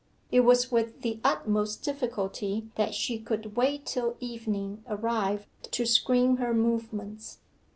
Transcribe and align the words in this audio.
It 0.31 0.39
was 0.39 0.71
with 0.71 1.01
the 1.03 1.19
utmost 1.23 1.83
difficulty 1.83 2.71
that 2.73 2.95
she 2.95 3.19
could 3.19 3.55
wait 3.55 3.85
till 3.85 4.17
evening 4.19 4.83
arrived 4.87 5.45
to 5.73 5.85
screen 5.85 6.37
her 6.37 6.55
movements. 6.55 7.37